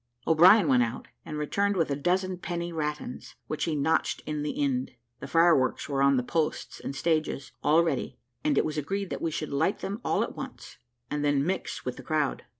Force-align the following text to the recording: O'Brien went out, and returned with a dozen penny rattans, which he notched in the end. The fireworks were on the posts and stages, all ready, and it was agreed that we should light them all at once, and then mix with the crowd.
O'Brien 0.25 0.67
went 0.67 0.81
out, 0.81 1.09
and 1.23 1.37
returned 1.37 1.77
with 1.77 1.91
a 1.91 1.95
dozen 1.95 2.35
penny 2.39 2.73
rattans, 2.73 3.35
which 3.45 3.65
he 3.65 3.75
notched 3.75 4.23
in 4.25 4.41
the 4.41 4.59
end. 4.63 4.89
The 5.19 5.27
fireworks 5.27 5.87
were 5.87 6.01
on 6.01 6.17
the 6.17 6.23
posts 6.23 6.79
and 6.79 6.95
stages, 6.95 7.51
all 7.61 7.83
ready, 7.83 8.17
and 8.43 8.57
it 8.57 8.65
was 8.65 8.79
agreed 8.79 9.11
that 9.11 9.21
we 9.21 9.29
should 9.29 9.51
light 9.53 9.81
them 9.81 10.01
all 10.03 10.23
at 10.23 10.35
once, 10.35 10.79
and 11.11 11.23
then 11.23 11.45
mix 11.45 11.85
with 11.85 11.97
the 11.97 12.03
crowd. 12.03 12.45